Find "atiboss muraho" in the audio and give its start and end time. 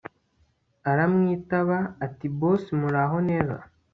2.05-3.17